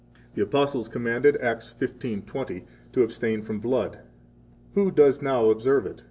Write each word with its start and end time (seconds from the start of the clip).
65 0.33 0.33
The 0.35 0.41
Apostles 0.41 0.87
commanded 0.87 1.37
Acts 1.37 1.75
15:20 1.79 2.63
to 2.93 3.03
abstain 3.03 3.43
from 3.43 3.59
blood. 3.59 3.99
Who 4.73 4.89
does 4.89 5.21
now 5.21 5.51
observe 5.51 5.85
it? 5.85 5.99